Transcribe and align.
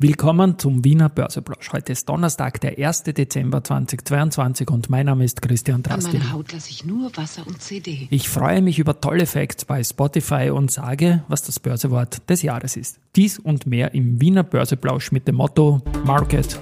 Willkommen 0.00 0.56
zum 0.60 0.84
Wiener 0.84 1.08
Börseplausch. 1.08 1.72
Heute 1.72 1.90
ist 1.90 2.08
Donnerstag, 2.08 2.60
der 2.60 2.78
1. 2.78 3.02
Dezember 3.02 3.64
2022 3.64 4.70
und 4.70 4.88
mein 4.88 5.06
Name 5.06 5.24
ist 5.24 5.42
Christian 5.42 5.82
Drastil. 5.82 6.14
An 6.14 6.18
meiner 6.18 6.32
Haut 6.34 6.52
lasse 6.52 6.70
ich 6.70 6.84
nur 6.84 7.10
Wasser 7.16 7.44
und 7.44 7.60
CD. 7.60 8.06
Ich 8.10 8.28
freue 8.28 8.62
mich 8.62 8.78
über 8.78 9.00
tolle 9.00 9.26
Facts 9.26 9.64
bei 9.64 9.82
Spotify 9.82 10.50
und 10.50 10.70
sage, 10.70 11.24
was 11.26 11.42
das 11.42 11.58
Börsewort 11.58 12.30
des 12.30 12.42
Jahres 12.42 12.76
ist. 12.76 13.00
Dies 13.16 13.40
und 13.40 13.66
mehr 13.66 13.92
im 13.92 14.20
Wiener 14.20 14.44
Börseplausch 14.44 15.10
mit 15.10 15.26
dem 15.26 15.34
Motto 15.34 15.82
Market 16.04 16.56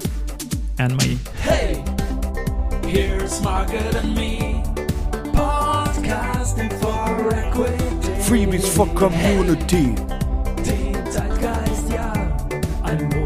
and 0.79 0.97
Me. 1.05 1.19
Hey, 1.43 1.85
here's 2.87 3.43
Market 3.43 3.95
and 4.03 4.15
Me. 4.15 4.63
Podcasting 5.35 6.73
for 6.81 7.31
Equity. 7.31 7.85
Freebies 8.19 8.67
for 8.67 8.87
Community. 8.95 9.95
Ja, 12.97 13.26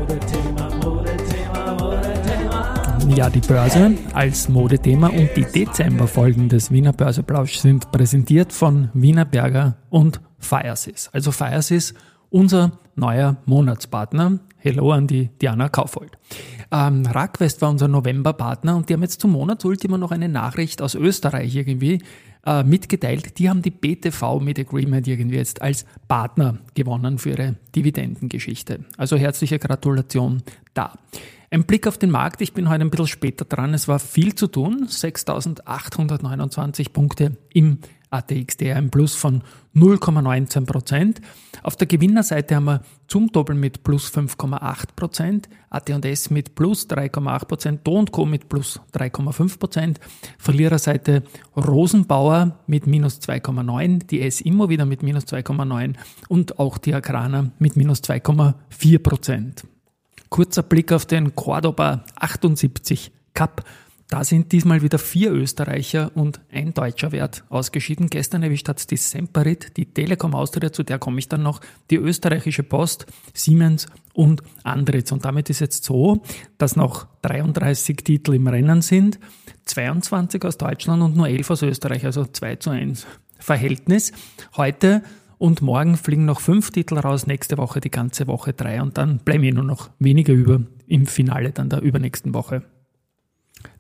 die 3.10 3.40
Börse 3.40 3.96
als 4.14 4.48
Modethema 4.48 5.08
und 5.08 5.30
die 5.36 5.44
Dezemberfolgen 5.44 6.48
des 6.48 6.70
Wiener 6.70 6.92
Börseplausch 6.92 7.58
sind 7.58 7.90
präsentiert 7.90 8.52
von 8.52 8.88
Wiener 8.94 9.24
Berger 9.24 9.76
und 9.90 10.20
Firesys. 10.38 11.10
Also 11.12 11.32
Firesys, 11.32 11.92
unser 12.30 12.78
neuer 12.94 13.36
Monatspartner. 13.46 14.38
Hello 14.58 14.92
an 14.92 15.08
die 15.08 15.28
Diana 15.42 15.68
Kaufold. 15.68 16.12
Ähm, 16.70 17.04
Rackwest 17.04 17.60
war 17.62 17.70
unser 17.70 17.88
Novemberpartner 17.88 18.76
und 18.76 18.88
die 18.88 18.94
haben 18.94 19.02
jetzt 19.02 19.20
zum 19.20 19.32
Monatsultima 19.32 19.98
noch 19.98 20.12
eine 20.12 20.28
Nachricht 20.28 20.80
aus 20.80 20.94
Österreich 20.94 21.54
irgendwie 21.56 22.02
äh, 22.46 22.62
mitgeteilt. 22.62 23.38
Die 23.38 23.50
haben 23.50 23.60
die 23.60 23.72
BTV 23.72 24.38
mit 24.40 24.58
Agreement 24.58 25.08
irgendwie 25.08 25.36
jetzt 25.36 25.60
als 25.62 25.84
Partner 26.06 26.58
gewonnen 26.74 27.18
für 27.18 27.30
ihre 27.30 27.56
Dividendengeschichte. 27.74 28.84
Also 28.96 29.16
herzliche 29.16 29.58
Gratulation 29.58 30.42
da. 30.74 30.94
Ein 31.52 31.64
Blick 31.64 31.88
auf 31.88 31.98
den 31.98 32.12
Markt. 32.12 32.42
Ich 32.42 32.52
bin 32.52 32.68
heute 32.68 32.84
ein 32.84 32.90
bisschen 32.90 33.08
später 33.08 33.44
dran. 33.44 33.74
Es 33.74 33.88
war 33.88 33.98
viel 33.98 34.36
zu 34.36 34.46
tun. 34.46 34.86
6.829 34.86 36.92
Punkte 36.92 37.38
im 37.52 37.78
ATXDR, 38.10 38.76
ein 38.76 38.90
Plus 38.90 39.16
von 39.16 39.42
0,19 39.74 40.64
Prozent. 40.64 41.20
Auf 41.64 41.74
der 41.74 41.88
Gewinnerseite 41.88 42.54
haben 42.54 42.66
wir 42.66 42.82
zum 43.08 43.32
Doppel 43.32 43.56
mit 43.56 43.82
plus 43.82 44.12
5,8 44.12 44.94
Prozent, 44.94 45.48
AT&S 45.70 46.30
mit 46.30 46.54
plus 46.54 46.88
3,8 46.88 47.44
Prozent, 47.46 47.84
Do 47.84 48.04
Co 48.04 48.26
mit 48.26 48.48
plus 48.48 48.80
3,5 48.94 49.58
Prozent, 49.58 49.98
Verliererseite 50.38 51.24
Rosenbauer 51.56 52.60
mit 52.68 52.86
minus 52.86 53.20
2,9, 53.20 54.06
die 54.06 54.22
S-Immo 54.22 54.68
wieder 54.68 54.86
mit 54.86 55.02
minus 55.02 55.24
2,9 55.24 55.96
und 56.28 56.60
auch 56.60 56.78
die 56.78 56.94
Agrana 56.94 57.50
mit 57.58 57.74
minus 57.76 58.04
2,4 58.04 59.00
Prozent. 59.00 59.64
Kurzer 60.30 60.62
Blick 60.62 60.92
auf 60.92 61.06
den 61.06 61.34
Cordoba 61.34 62.04
78 62.14 63.10
Cup. 63.34 63.64
Da 64.06 64.22
sind 64.24 64.52
diesmal 64.52 64.80
wieder 64.80 64.98
vier 64.98 65.32
Österreicher 65.32 66.12
und 66.14 66.40
ein 66.52 66.72
deutscher 66.72 67.10
Wert 67.10 67.44
ausgeschieden. 67.48 68.08
Gestern 68.08 68.44
erwischt 68.44 68.68
hat 68.68 68.78
es 68.78 68.86
die 68.86 68.96
Semperit, 68.96 69.76
die 69.76 69.86
Telekom 69.86 70.34
Austria, 70.34 70.72
zu 70.72 70.84
der 70.84 71.00
komme 71.00 71.18
ich 71.18 71.28
dann 71.28 71.42
noch, 71.42 71.60
die 71.90 71.96
österreichische 71.96 72.62
Post, 72.62 73.06
Siemens 73.34 73.86
und 74.12 74.42
Andritz. 74.62 75.10
Und 75.10 75.24
damit 75.24 75.50
ist 75.50 75.60
jetzt 75.60 75.84
so, 75.84 76.22
dass 76.58 76.76
noch 76.76 77.08
33 77.22 77.96
Titel 77.98 78.34
im 78.34 78.46
Rennen 78.46 78.82
sind, 78.82 79.18
22 79.64 80.44
aus 80.44 80.58
Deutschland 80.58 81.02
und 81.02 81.16
nur 81.16 81.28
11 81.28 81.50
aus 81.50 81.62
Österreich, 81.62 82.04
also 82.04 82.24
2 82.24 82.56
zu 82.56 82.70
1 82.70 83.06
Verhältnis. 83.40 84.12
Heute 84.56 85.02
und 85.40 85.60
morgen 85.62 85.96
fliegen 85.96 86.26
noch 86.26 86.40
fünf 86.40 86.70
Titel 86.70 86.98
raus, 86.98 87.26
nächste 87.26 87.56
Woche 87.56 87.80
die 87.80 87.90
ganze 87.90 88.26
Woche 88.26 88.52
drei 88.52 88.82
und 88.82 88.98
dann 88.98 89.20
bleiben 89.20 89.44
eh 89.44 89.52
nur 89.52 89.64
noch 89.64 89.88
weniger 89.98 90.34
über 90.34 90.60
im 90.86 91.06
Finale 91.06 91.52
dann 91.52 91.70
der 91.70 91.80
übernächsten 91.80 92.34
Woche. 92.34 92.62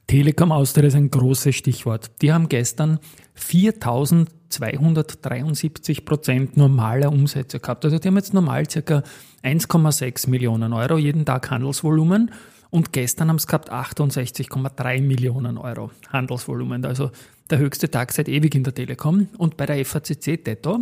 Telekom 0.06 0.52
Austria 0.52 0.88
ist 0.88 0.94
ein 0.94 1.10
großes 1.10 1.54
Stichwort. 1.54 2.22
Die 2.22 2.32
haben 2.32 2.48
gestern 2.48 2.98
4273 3.34 6.06
Prozent 6.06 6.56
normaler 6.56 7.12
Umsätze 7.12 7.60
gehabt. 7.60 7.84
Also 7.84 7.98
die 7.98 8.08
haben 8.08 8.16
jetzt 8.16 8.32
normal 8.32 8.66
circa 8.68 9.02
1,6 9.42 10.30
Millionen 10.30 10.72
Euro 10.72 10.96
jeden 10.96 11.26
Tag 11.26 11.50
Handelsvolumen 11.50 12.30
und 12.70 12.94
gestern 12.94 13.28
haben 13.28 13.38
sie 13.38 13.46
gehabt 13.46 13.70
68,3 13.70 15.02
Millionen 15.02 15.58
Euro 15.58 15.90
Handelsvolumen. 16.08 16.86
Also 16.86 17.10
der 17.50 17.58
höchste 17.58 17.90
Tag 17.90 18.12
seit 18.12 18.28
ewig 18.28 18.54
in 18.54 18.64
der 18.64 18.74
Telekom. 18.74 19.28
Und 19.36 19.56
bei 19.56 19.66
der 19.66 19.84
FACC 19.84 20.42
Tetto 20.42 20.80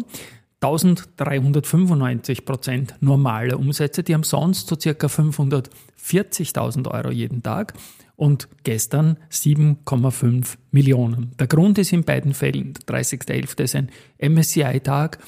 1395 0.61 2.45
Prozent 2.45 2.95
normale 3.01 3.57
Umsätze. 3.57 4.03
Die 4.03 4.15
haben 4.15 4.25
sonst 4.25 4.69
so 4.69 4.77
circa 4.79 5.07
540.000 5.07 6.91
Euro 6.91 7.11
jeden 7.11 7.43
Tag 7.43 7.75
und 8.17 8.49
gestern 8.65 9.19
7,5 9.31 10.57
Millionen. 10.73 11.31
Der 11.39 11.47
Grund 11.47 11.79
ist 11.79 11.93
in 11.93 12.03
beiden 12.03 12.35
Fällen, 12.35 12.75
der 12.75 13.03
30.11. 13.03 13.63
ist 13.63 13.77
ein 13.77 13.91
MSCI-Tag 14.19 15.19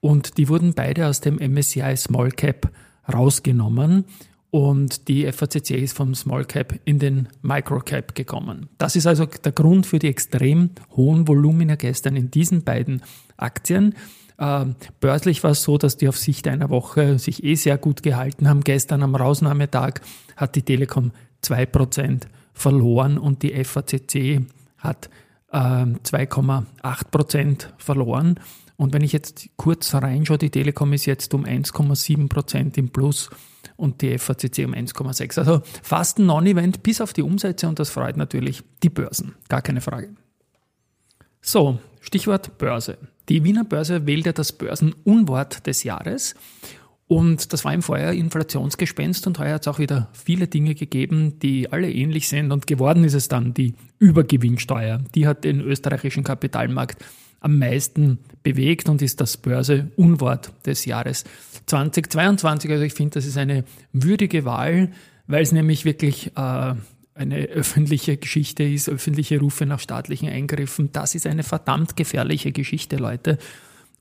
und 0.00 0.38
die 0.38 0.48
wurden 0.48 0.72
beide 0.72 1.08
aus 1.08 1.20
dem 1.20 1.36
MSCI 1.36 1.96
Small 1.96 2.30
Cap 2.30 2.70
rausgenommen 3.12 4.04
und 4.50 5.08
die 5.08 5.30
FACC 5.30 5.70
ist 5.72 5.96
vom 5.96 6.14
Small 6.14 6.44
Cap 6.44 6.78
in 6.84 7.00
den 7.00 7.28
Micro 7.42 7.80
Cap 7.80 8.14
gekommen. 8.14 8.68
Das 8.78 8.94
ist 8.94 9.08
also 9.08 9.26
der 9.26 9.52
Grund 9.52 9.84
für 9.84 9.98
die 9.98 10.08
extrem 10.08 10.70
hohen 10.96 11.26
Volumina 11.26 11.74
gestern 11.74 12.14
in 12.14 12.30
diesen 12.30 12.62
beiden 12.62 13.02
Aktien. 13.36 13.96
Ähm, 14.38 14.76
börslich 15.00 15.42
war 15.42 15.52
es 15.52 15.62
so, 15.62 15.78
dass 15.78 15.96
die 15.96 16.08
auf 16.08 16.18
Sicht 16.18 16.46
einer 16.46 16.70
Woche 16.70 17.18
sich 17.18 17.42
eh 17.42 17.54
sehr 17.54 17.78
gut 17.78 18.02
gehalten 18.02 18.48
haben. 18.48 18.62
Gestern 18.62 19.02
am 19.02 19.14
Rausnahmetag 19.14 20.00
hat 20.36 20.56
die 20.56 20.62
Telekom 20.62 21.12
2% 21.42 22.24
verloren 22.52 23.18
und 23.18 23.42
die 23.42 23.52
FACC 23.64 24.42
hat 24.78 25.08
äh, 25.52 25.58
2,8% 25.58 27.68
verloren. 27.78 28.38
Und 28.76 28.92
wenn 28.92 29.02
ich 29.02 29.12
jetzt 29.12 29.48
kurz 29.56 29.94
reinschaue, 29.94 30.38
die 30.38 30.50
Telekom 30.50 30.92
ist 30.92 31.06
jetzt 31.06 31.32
um 31.32 31.44
1,7% 31.44 32.76
im 32.76 32.90
Plus 32.90 33.30
und 33.76 34.02
die 34.02 34.18
FACC 34.18 34.66
um 34.66 34.74
1,6%. 34.74 35.38
Also 35.38 35.62
fast 35.82 36.18
ein 36.18 36.26
Non-Event 36.26 36.82
bis 36.82 37.00
auf 37.00 37.14
die 37.14 37.22
Umsätze 37.22 37.68
und 37.68 37.78
das 37.78 37.88
freut 37.88 38.18
natürlich 38.18 38.62
die 38.82 38.90
Börsen. 38.90 39.34
Gar 39.48 39.62
keine 39.62 39.80
Frage. 39.80 40.10
So, 41.40 41.78
Stichwort 42.00 42.58
Börse. 42.58 42.98
Die 43.28 43.42
Wiener 43.44 43.64
Börse 43.64 44.06
wählte 44.06 44.32
das 44.32 44.52
Börsenunwort 44.52 45.66
des 45.66 45.82
Jahres. 45.82 46.34
Und 47.08 47.52
das 47.52 47.64
war 47.64 47.72
im 47.72 47.82
Vorjahr 47.82 48.12
Inflationsgespenst 48.12 49.26
und 49.26 49.38
heuer 49.38 49.54
hat 49.54 49.62
es 49.62 49.68
auch 49.68 49.78
wieder 49.78 50.08
viele 50.12 50.48
Dinge 50.48 50.74
gegeben, 50.74 51.38
die 51.38 51.70
alle 51.70 51.90
ähnlich 51.90 52.28
sind. 52.28 52.50
Und 52.50 52.66
geworden 52.66 53.04
ist 53.04 53.14
es 53.14 53.28
dann 53.28 53.54
die 53.54 53.74
Übergewinnsteuer. 53.98 55.00
Die 55.14 55.26
hat 55.26 55.44
den 55.44 55.60
österreichischen 55.60 56.24
Kapitalmarkt 56.24 57.04
am 57.40 57.58
meisten 57.58 58.18
bewegt 58.42 58.88
und 58.88 59.02
ist 59.02 59.20
das 59.20 59.36
Börse-Unwort 59.36 60.52
des 60.66 60.84
Jahres 60.84 61.24
2022. 61.66 62.70
Also 62.70 62.82
ich 62.82 62.94
finde, 62.94 63.14
das 63.14 63.26
ist 63.26 63.38
eine 63.38 63.64
würdige 63.92 64.44
Wahl, 64.44 64.90
weil 65.28 65.42
es 65.42 65.52
nämlich 65.52 65.84
wirklich 65.84 66.32
äh, 66.36 66.74
eine 67.16 67.46
öffentliche 67.46 68.16
Geschichte 68.16 68.62
ist, 68.62 68.88
öffentliche 68.88 69.38
Rufe 69.40 69.66
nach 69.66 69.80
staatlichen 69.80 70.28
Eingriffen. 70.28 70.92
Das 70.92 71.14
ist 71.14 71.26
eine 71.26 71.42
verdammt 71.42 71.96
gefährliche 71.96 72.52
Geschichte, 72.52 72.96
Leute. 72.96 73.38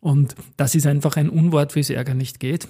Und 0.02 0.36
das 0.58 0.76
ist 0.76 0.86
einfach 0.86 1.16
ein 1.18 1.30
Unwort, 1.30 1.76
wie 1.76 1.80
es 1.80 1.90
Ärger 1.90 2.14
nicht 2.14 2.40
geht. 2.40 2.68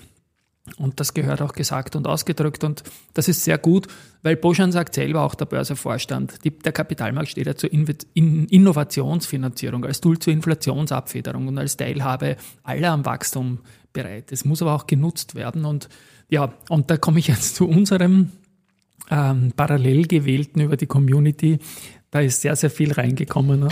Und 0.78 1.00
das 1.00 1.14
gehört 1.14 1.42
auch 1.42 1.54
gesagt 1.54 1.96
und 1.96 2.08
ausgedrückt. 2.08 2.64
Und 2.64 2.84
das 3.14 3.28
ist 3.28 3.44
sehr 3.44 3.58
gut, 3.58 3.88
weil 4.24 4.36
Boschan 4.36 4.72
sagt 4.72 4.96
selber, 4.96 5.22
auch 5.22 5.36
der 5.36 5.46
Börsevorstand, 5.46 6.44
die, 6.44 6.58
der 6.58 6.72
Kapitalmarkt 6.72 7.30
steht 7.30 7.46
ja 7.46 7.56
zur 7.56 7.72
In 7.72 8.48
Innovationsfinanzierung, 8.48 9.86
als 9.86 10.02
Tool 10.02 10.18
zur 10.18 10.34
Inflationsabfederung 10.34 11.48
und 11.48 11.58
als 11.58 11.78
Teilhabe 11.78 12.38
aller 12.64 12.92
am 12.92 13.06
Wachstum 13.06 13.60
bereit. 13.94 14.32
Es 14.32 14.44
muss 14.44 14.62
aber 14.62 14.74
auch 14.74 14.88
genutzt 14.88 15.36
werden. 15.36 15.66
Und 15.66 15.88
ja, 16.30 16.54
und 16.70 16.90
da 16.90 16.98
komme 16.98 17.20
ich 17.20 17.28
jetzt 17.28 17.56
zu 17.56 17.68
unserem 17.68 18.32
ähm, 19.10 19.52
parallel 19.56 20.08
gewählten 20.08 20.62
über 20.62 20.78
die 20.78 20.88
Community. 20.88 21.60
Da 22.12 22.22
ist 22.22 22.42
sehr, 22.42 22.56
sehr 22.56 22.70
viel 22.70 22.92
reingekommen. 22.92 23.68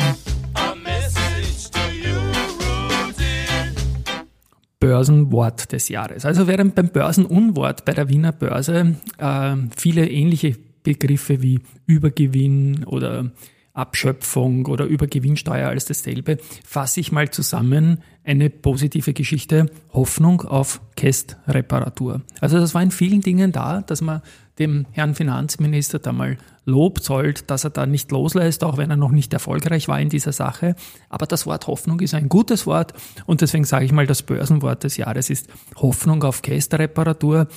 Börsenwort 4.79 5.71
des 5.71 5.87
Jahres. 5.87 6.25
Also 6.25 6.45
während 6.45 6.75
beim 6.75 6.89
Börsenunwort 6.89 7.85
bei 7.85 7.93
der 7.93 8.09
Wiener 8.09 8.33
Börse 8.33 8.97
äh, 9.17 9.55
viele 9.77 10.09
ähnliche 10.09 10.57
Begriffe 10.83 11.41
wie 11.41 11.61
Übergewinn 11.85 12.83
oder 12.83 13.31
Abschöpfung 13.73 14.67
oder 14.67 14.85
Übergewinnsteuer 14.85 15.69
als 15.69 15.85
dasselbe, 15.85 16.37
fasse 16.63 16.99
ich 16.99 17.11
mal 17.11 17.31
zusammen 17.31 17.99
eine 18.23 18.49
positive 18.49 19.13
Geschichte, 19.13 19.65
Hoffnung 19.91 20.41
auf 20.41 20.79
Käst-Reparatur. 20.95 22.21
Also 22.39 22.59
das 22.59 22.73
war 22.73 22.83
in 22.83 22.91
vielen 22.91 23.21
Dingen 23.21 23.51
da, 23.51 23.81
dass 23.81 24.01
man 24.01 24.21
dem 24.59 24.85
Herrn 24.91 25.15
Finanzminister 25.15 25.99
da 25.99 26.11
mal 26.11 26.37
Lob 26.65 27.01
zollt, 27.01 27.49
dass 27.49 27.63
er 27.63 27.71
da 27.71 27.85
nicht 27.85 28.11
loslässt, 28.11 28.63
auch 28.63 28.77
wenn 28.77 28.89
er 28.89 28.95
noch 28.95 29.11
nicht 29.11 29.33
erfolgreich 29.33 29.87
war 29.87 29.99
in 29.99 30.09
dieser 30.09 30.31
Sache. 30.31 30.75
Aber 31.09 31.25
das 31.25 31.45
Wort 31.45 31.67
Hoffnung 31.67 31.99
ist 31.99 32.13
ein 32.13 32.29
gutes 32.29 32.65
Wort 32.65 32.93
und 33.25 33.41
deswegen 33.41 33.65
sage 33.65 33.85
ich 33.85 33.91
mal, 33.91 34.07
das 34.07 34.21
Börsenwort 34.21 34.83
des 34.83 34.97
Jahres 34.97 35.29
ist 35.29 35.47
Hoffnung 35.75 36.23
auf 36.23 36.41
Käst-Reparatur. 36.41 37.47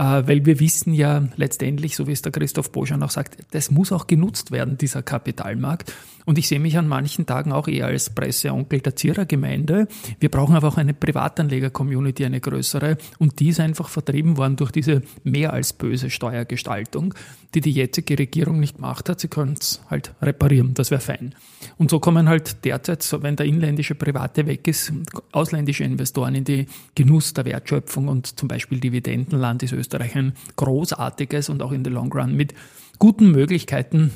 Äh, 0.00 0.26
weil 0.26 0.46
wir 0.46 0.58
wissen 0.60 0.94
ja 0.94 1.28
letztendlich, 1.36 1.94
so 1.94 2.06
wie 2.06 2.12
es 2.12 2.22
der 2.22 2.32
Christoph 2.32 2.72
Boschan 2.72 3.02
auch 3.02 3.10
sagt, 3.10 3.36
das 3.50 3.70
muss 3.70 3.92
auch 3.92 4.06
genutzt 4.06 4.50
werden, 4.50 4.78
dieser 4.78 5.02
Kapitalmarkt. 5.02 5.92
Und 6.24 6.38
ich 6.38 6.48
sehe 6.48 6.60
mich 6.60 6.78
an 6.78 6.88
manchen 6.88 7.26
Tagen 7.26 7.52
auch 7.52 7.68
eher 7.68 7.86
als 7.86 8.08
Presseonkel 8.08 8.80
der 8.80 8.96
Zierer-Gemeinde. 8.96 9.88
Wir 10.18 10.30
brauchen 10.30 10.54
aber 10.54 10.68
auch 10.68 10.78
eine 10.78 10.94
Privatanleger-Community, 10.94 12.24
eine 12.24 12.40
größere. 12.40 12.96
Und 13.18 13.40
die 13.40 13.48
ist 13.48 13.60
einfach 13.60 13.88
vertrieben 13.88 14.38
worden 14.38 14.56
durch 14.56 14.70
diese 14.70 15.02
mehr 15.22 15.52
als 15.52 15.74
böse 15.74 16.08
Steuergestaltung, 16.08 17.14
die 17.54 17.60
die 17.60 17.72
jetzige 17.72 18.18
Regierung 18.18 18.60
nicht 18.60 18.76
gemacht 18.76 19.08
hat. 19.08 19.20
Sie 19.20 19.28
können 19.28 19.56
es 19.60 19.82
halt 19.90 20.14
reparieren, 20.22 20.72
das 20.74 20.90
wäre 20.90 21.00
fein. 21.00 21.34
Und 21.76 21.90
so 21.90 22.00
kommen 22.00 22.28
halt 22.28 22.64
derzeit, 22.64 23.06
wenn 23.22 23.36
der 23.36 23.46
inländische 23.46 23.94
Private 23.94 24.46
weg 24.46 24.66
ist, 24.68 24.92
ausländische 25.32 25.84
Investoren 25.84 26.34
in 26.36 26.44
die 26.44 26.66
Genuss 26.94 27.34
der 27.34 27.44
Wertschöpfung 27.44 28.08
und 28.08 28.38
zum 28.38 28.48
Beispiel 28.48 28.78
Dividendenland 28.78 29.62
ist 29.62 29.72
Österreich 29.72 29.89
ein 29.98 30.34
großartiges 30.56 31.48
und 31.48 31.62
auch 31.62 31.72
in 31.72 31.84
the 31.84 31.90
long 31.90 32.12
run 32.12 32.34
mit 32.34 32.54
guten 32.98 33.30
Möglichkeiten 33.30 34.12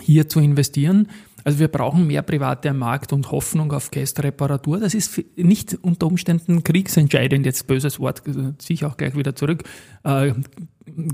hier 0.00 0.28
zu 0.28 0.40
investieren. 0.40 1.08
Also 1.44 1.60
wir 1.60 1.68
brauchen 1.68 2.08
mehr 2.08 2.22
Private 2.22 2.72
Markt 2.72 3.12
und 3.12 3.30
Hoffnung 3.30 3.72
auf 3.72 3.92
Kästreparatur. 3.92 4.80
Das 4.80 4.94
ist 4.94 5.22
nicht 5.36 5.78
unter 5.80 6.08
Umständen 6.08 6.64
kriegsentscheidend, 6.64 7.46
jetzt 7.46 7.68
böses 7.68 8.00
Wort, 8.00 8.22
ziehe 8.58 8.74
ich 8.74 8.84
auch 8.84 8.96
gleich 8.96 9.14
wieder 9.14 9.36
zurück, 9.36 9.62
äh, 10.02 10.32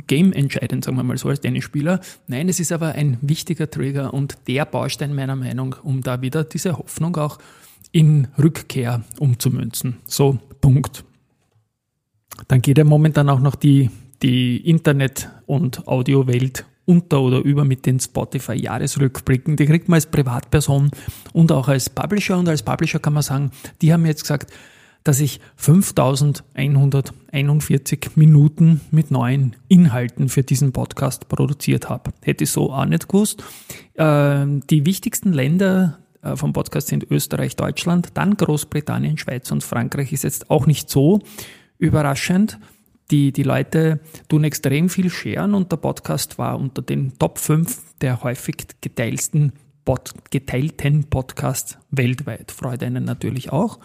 game-entscheidend, 0.07 0.85
sagen 0.85 0.97
wir 0.97 1.03
mal 1.03 1.19
so 1.19 1.29
als 1.29 1.41
Tennisspieler. 1.41 2.01
Nein, 2.29 2.49
es 2.49 2.61
ist 2.61 2.73
aber 2.73 2.93
ein 2.93 3.19
wichtiger 3.21 3.71
Trigger 3.71 4.15
und 4.15 4.39
der 4.49 4.65
Baustein 4.65 5.15
meiner 5.15 5.37
Meinung, 5.37 5.77
um 5.83 6.03
da 6.03 6.23
wieder 6.23 6.45
diese 6.45 6.79
Hoffnung 6.79 7.17
auch 7.17 7.39
in 7.91 8.29
Rückkehr 8.39 9.05
umzumünzen. 9.19 9.99
So, 10.07 10.39
Punkt. 10.63 11.05
Dann 12.49 12.63
geht 12.63 12.79
ja 12.79 12.85
momentan 12.85 13.29
auch 13.29 13.41
noch 13.41 13.55
die, 13.55 13.91
die 14.23 14.69
Internet- 14.69 15.29
und 15.47 15.87
Audiowelt 15.87 16.65
unter 16.85 17.21
oder 17.21 17.39
über 17.39 17.65
mit 17.65 17.87
den 17.87 18.01
Spotify-Jahresrückblicken. 18.01 19.57
Die 19.57 19.67
kriegt 19.67 19.89
man 19.89 19.97
als 19.97 20.07
Privatperson 20.07 20.91
und 21.33 21.53
auch 21.53 21.69
als 21.69 21.89
Publisher. 21.89 22.39
Und 22.39 22.49
als 22.49 22.63
Publisher 22.63 22.99
kann 22.99 23.13
man 23.13 23.23
sagen, 23.23 23.53
die 23.81 23.93
haben 23.93 24.05
jetzt 24.07 24.23
gesagt, 24.23 24.53
dass 25.05 25.21
ich 25.21 25.41
5141 25.57 28.11
Minuten 28.15 28.81
mit 28.91 29.11
neuen 29.11 29.57
Inhalten 29.69 30.29
für 30.29 30.43
diesen 30.43 30.73
Podcast 30.73 31.29
produziert 31.29 31.89
habe. 31.89 32.13
Hätte 32.23 32.45
ich 32.45 32.51
so 32.51 32.73
auch 32.73 32.85
nicht 32.85 33.09
gewusst. 33.09 33.43
Ähm, 33.97 34.63
die 34.69 34.87
wichtigsten 34.87 35.33
Länder 35.33 35.99
äh, 36.23 36.37
vom 36.37 36.53
Podcast 36.53 36.89
sind 36.89 37.11
Österreich, 37.11 37.57
Deutschland, 37.57 38.11
dann 38.15 38.37
Großbritannien, 38.37 39.19
Schweiz 39.19 39.51
und 39.51 39.65
Frankreich 39.65 40.13
ist 40.13 40.25
jetzt 40.25 40.51
auch 40.51 40.67
nicht 40.67 40.89
so 40.89 41.21
überraschend. 41.83 42.59
Die, 43.11 43.33
die 43.33 43.43
Leute 43.43 44.01
tun 44.29 44.45
extrem 44.45 44.89
viel 44.89 45.11
scheren 45.11 45.55
und 45.55 45.71
der 45.71 45.77
Podcast 45.77 46.39
war 46.39 46.59
unter 46.59 46.81
den 46.81 47.19
Top 47.19 47.39
5 47.39 47.97
der 48.01 48.23
häufig 48.23 48.57
geteilten, 48.81 49.53
Pod, 49.85 50.15
geteilten 50.31 51.05
Podcasts 51.05 51.77
weltweit. 51.91 52.53
Freut 52.53 52.83
einen 52.83 53.05
natürlich 53.05 53.53
auch. 53.53 53.81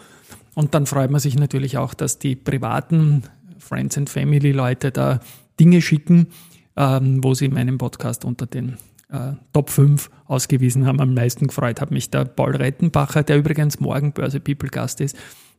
Und 0.54 0.74
dann 0.74 0.86
freut 0.86 1.10
man 1.10 1.20
sich 1.20 1.36
natürlich 1.36 1.76
auch, 1.76 1.92
dass 1.92 2.18
die 2.18 2.36
privaten 2.36 3.24
Friends 3.58 3.98
and 3.98 4.08
Family 4.08 4.52
Leute 4.52 4.92
da 4.92 5.20
Dinge 5.58 5.82
schicken, 5.82 6.28
ähm, 6.76 7.22
wo 7.22 7.34
sie 7.34 7.48
meinen 7.48 7.78
Podcast 7.78 8.24
unter 8.24 8.46
den 8.46 8.78
äh, 9.10 9.32
Top 9.52 9.70
5 9.70 10.08
ausgewiesen 10.26 10.86
haben. 10.86 11.00
Am 11.00 11.14
meisten 11.14 11.48
gefreut 11.48 11.80
hat 11.80 11.90
mich 11.90 12.10
der 12.10 12.24
Paul 12.24 12.54
Rettenbacher, 12.54 13.24
der 13.24 13.38
übrigens 13.38 13.80
morgen 13.80 14.12
Börse 14.12 14.40
People 14.40 14.68
Gast 14.68 15.00
ist. 15.00 15.16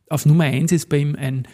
Auf 0.08 0.26
Nummer 0.26 0.44
1 0.44 0.72
ist 0.72 0.88
bei 0.88 0.96
ihm 0.96 1.14
ein 1.16 1.46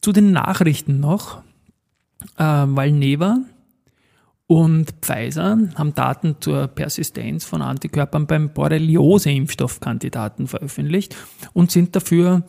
Zu 0.00 0.12
den 0.12 0.32
Nachrichten 0.32 1.00
noch, 1.00 1.42
äh, 2.36 2.44
Valneva 2.44 3.38
und 4.46 4.90
Pfizer 5.00 5.58
haben 5.76 5.94
Daten 5.94 6.36
zur 6.40 6.66
Persistenz 6.66 7.44
von 7.44 7.62
Antikörpern 7.62 8.26
beim 8.26 8.52
Borreliose-Impfstoffkandidaten 8.52 10.46
veröffentlicht 10.46 11.16
und 11.52 11.70
sind 11.70 11.96
dafür, 11.96 12.42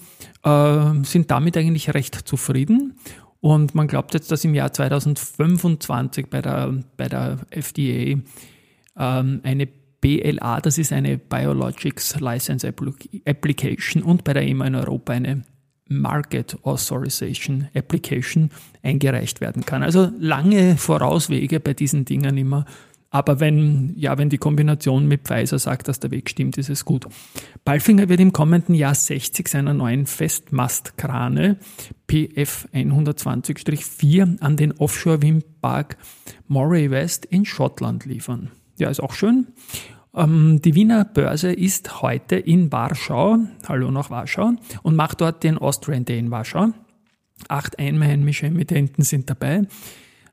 äh, 0.43 1.03
sind 1.03 1.31
damit 1.31 1.55
eigentlich 1.55 1.93
recht 1.93 2.15
zufrieden. 2.27 2.97
Und 3.39 3.75
man 3.75 3.87
glaubt 3.87 4.13
jetzt, 4.13 4.31
dass 4.31 4.43
im 4.43 4.55
Jahr 4.55 4.73
2025 4.73 6.27
bei 6.29 6.41
der, 6.41 6.73
bei 6.97 7.07
der 7.07 7.39
FDA 7.51 8.19
ähm, 8.97 9.41
eine 9.43 9.67
BLA, 10.01 10.59
das 10.59 10.77
ist 10.77 10.91
eine 10.91 11.17
Biologics 11.17 12.19
License 12.19 12.67
Application 13.25 14.03
und 14.03 14.25
bei 14.25 14.33
der 14.33 14.43
EMA 14.43 14.67
in 14.67 14.75
Europa 14.75 15.13
eine 15.13 15.43
Market 15.99 16.57
Authorization 16.63 17.67
Application 17.73 18.49
eingereicht 18.81 19.41
werden 19.41 19.65
kann. 19.65 19.83
Also 19.83 20.11
lange 20.19 20.77
Vorauswege 20.77 21.59
bei 21.59 21.73
diesen 21.73 22.05
Dingen 22.05 22.37
immer. 22.37 22.65
Aber 23.13 23.39
wenn, 23.39 23.93
ja, 23.95 24.17
wenn 24.17 24.29
die 24.29 24.39
Kombination 24.39 25.07
mit 25.07 25.27
Pfizer 25.27 25.59
sagt, 25.59 25.87
dass 25.87 25.99
der 25.99 26.09
Weg 26.09 26.31
stimmt, 26.31 26.57
ist 26.57 26.69
es 26.69 26.83
gut. 26.83 27.05
Balfinger 27.63 28.09
wird 28.09 28.19
im 28.19 28.33
kommenden 28.33 28.73
Jahr 28.73 28.95
60 28.95 29.47
seiner 29.47 29.75
neuen 29.75 30.07
Festmastkrane 30.07 31.57
PF 32.07 32.67
120-4 32.73 34.41
an 34.41 34.57
den 34.57 34.71
Offshore-Windpark 34.71 35.97
Moray 36.47 36.89
West 36.89 37.25
in 37.25 37.45
Schottland 37.45 38.05
liefern. 38.05 38.49
Ja, 38.79 38.89
ist 38.89 38.99
auch 38.99 39.13
schön. 39.13 39.45
Ähm, 40.15 40.61
die 40.61 40.75
Wiener 40.75 41.05
Börse 41.05 41.51
ist 41.51 42.01
heute 42.01 42.35
in 42.35 42.71
Warschau, 42.71 43.39
hallo 43.67 43.91
nach 43.91 44.09
Warschau, 44.09 44.53
und 44.83 44.95
macht 44.95 45.21
dort 45.21 45.43
den 45.43 45.57
Austrian 45.57 46.05
Day 46.05 46.19
in 46.19 46.31
Warschau. 46.31 46.69
Acht 47.47 47.79
einheimische 47.79 48.47
Emittenten 48.47 49.03
sind 49.03 49.29
dabei. 49.29 49.63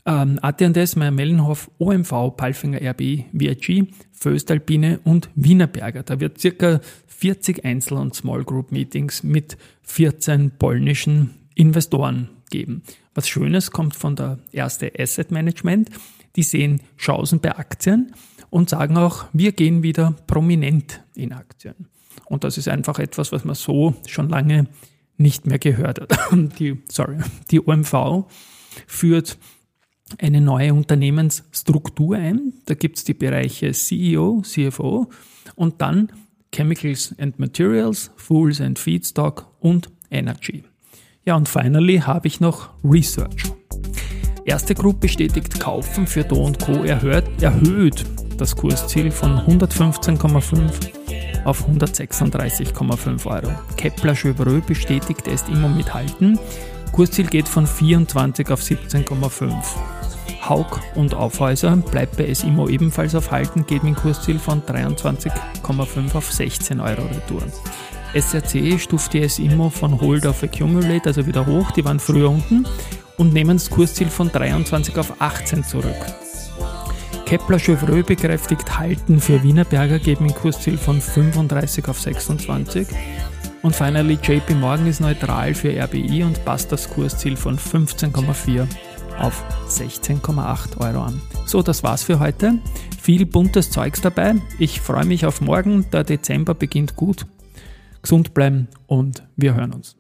Ähm, 0.07 0.39
AT&S, 0.43 0.97
Meyer-Mellenhof, 0.97 1.71
OMV, 1.79 2.37
Palfinger 2.37 2.81
RB, 2.83 3.25
VIG, 3.33 3.93
Föstalpine 4.13 5.01
und 5.05 5.31
Wienerberger. 5.35 6.03
Da 6.03 6.21
wird 6.21 6.41
circa 6.41 6.81
40 7.07 7.65
Einzel- 7.65 7.99
und 7.99 8.15
Small 8.15 8.45
Group 8.45 8.73
Meetings 8.73 9.23
mit 9.23 9.57
14 9.83 10.53
polnischen 10.59 11.35
Investoren 11.55 12.31
geben. 12.51 12.83
Was 13.15 13.29
Schönes 13.29 13.71
kommt 13.71 13.95
von 13.95 14.17
der 14.17 14.39
erste 14.53 14.93
Asset 14.99 15.31
Management. 15.31 15.91
Die 16.37 16.43
sehen 16.43 16.81
Chancen 16.97 17.41
bei 17.41 17.57
Aktien 17.57 18.15
und 18.51 18.71
sagen 18.71 18.97
auch, 18.97 19.27
wir 19.33 19.53
gehen 19.53 19.83
wieder 19.83 20.15
prominent 20.27 21.03
in 21.15 21.33
Aktien. 21.33 21.89
Und 22.27 22.45
das 22.45 22.59
ist 22.59 22.69
einfach 22.69 22.99
etwas, 22.99 23.33
was 23.33 23.45
man 23.45 23.55
so 23.55 23.95
schon 24.07 24.29
lange 24.29 24.69
nicht 25.17 25.47
mehr 25.47 25.59
gehört 25.59 26.01
hat. 26.01 26.13
Die, 26.59 26.79
sorry, 26.89 27.19
die 27.51 27.61
OMV 27.61 28.25
führt 28.87 29.39
eine 30.19 30.41
neue 30.41 30.75
Unternehmensstruktur 30.75 32.17
ein. 32.17 32.55
Da 32.65 32.75
gibt 32.75 32.99
es 32.99 33.05
die 33.05 33.15
Bereiche 33.15 33.73
CEO, 33.73 34.43
CFO 34.43 35.09
und 35.55 35.81
dann 35.81 36.11
Chemicals 36.53 37.15
and 37.19 37.39
Materials, 37.39 38.11
Fools 38.17 38.61
and 38.61 38.79
Feedstock 38.79 39.47
und 39.61 39.91
Energy. 40.11 40.65
Ja, 41.25 41.37
und 41.37 41.49
finally 41.49 41.99
habe 41.99 42.27
ich 42.27 42.41
noch 42.41 42.71
Research. 42.83 43.53
Erste 44.45 44.75
Group 44.75 45.01
bestätigt 45.01 45.61
Kaufen 45.61 46.07
für 46.07 46.25
Do 46.25 46.51
Co. 46.65 46.85
Erhöht, 46.85 47.25
erhöht 47.43 48.05
das 48.39 48.57
Kursziel 48.57 49.11
von 49.11 49.39
115,5 49.39 51.45
auf 51.45 51.69
136,5 51.69 53.27
Euro. 53.27 53.53
Kepler 53.77 54.15
Chevreux 54.15 54.65
bestätigt 54.67 55.29
es 55.29 55.43
immer 55.49 55.69
mit 55.69 55.93
Halten. 55.93 56.39
Kursziel 56.93 57.27
geht 57.27 57.49
von 57.49 57.67
24 57.67 58.51
auf 58.51 58.61
17,5. 58.61 59.53
Haug 60.49 60.81
und 60.95 61.15
Aufhäuser 61.15 61.77
bleibt 61.77 62.17
bei 62.17 62.33
SIMO 62.33 62.69
ebenfalls 62.69 63.15
auf 63.15 63.31
Halten, 63.31 63.67
geht 63.67 63.85
mit 63.85 63.97
Kursziel 63.97 64.39
von 64.39 64.63
23,5 64.63 66.15
auf 66.15 66.33
16 66.33 66.81
Euro 66.81 67.03
Retour. 67.03 67.43
SRC 68.15 68.81
stuft 68.81 69.13
die 69.13 69.29
SIMO 69.29 69.71
von 69.71 70.01
Hold 70.01 70.27
auf 70.27 70.43
Accumulate, 70.43 71.11
also 71.11 71.27
wieder 71.27 71.47
hoch, 71.47 71.71
die 71.73 71.85
waren 71.85 72.01
früher 72.01 72.31
unten, 72.31 72.67
und 73.21 73.35
nehmen 73.35 73.59
das 73.59 73.69
Kursziel 73.69 74.09
von 74.09 74.33
23 74.33 74.97
auf 74.97 75.21
18 75.21 75.63
zurück. 75.63 76.07
Kepler 77.27 77.59
Chevreux 77.59 78.07
bekräftigt 78.07 78.79
Halten 78.79 79.21
für 79.21 79.43
Wienerberger, 79.43 79.99
geben 79.99 80.25
ein 80.25 80.35
Kursziel 80.35 80.79
von 80.79 81.03
35 81.03 81.87
auf 81.89 82.01
26. 82.01 82.89
Und 83.61 83.77
finally 83.77 84.15
JP 84.15 84.55
Morgan 84.55 84.87
ist 84.87 85.01
neutral 85.01 85.55
für 85.55 85.69
RBI 85.69 86.25
und 86.25 86.43
passt 86.47 86.73
das 86.73 86.89
Kursziel 86.89 87.37
von 87.37 87.59
15,4 87.59 88.67
auf 89.19 89.45
16,8 89.69 90.79
Euro 90.79 91.03
an. 91.03 91.21
So, 91.45 91.63
das 91.63 91.83
war's 91.83 92.03
für 92.03 92.21
heute. 92.21 92.59
Viel 93.03 93.27
buntes 93.27 93.71
Zeugs 93.71 94.01
dabei. 94.01 94.37
Ich 94.59 94.81
freue 94.81 95.05
mich 95.05 95.27
auf 95.27 95.43
morgen. 95.43 95.85
Der 95.93 96.05
Dezember 96.05 96.55
beginnt 96.55 96.97
gut. 96.97 97.27
Gesund 98.01 98.33
bleiben 98.33 98.69
und 98.87 99.23
wir 99.37 99.55
hören 99.55 99.75
uns. 99.75 100.00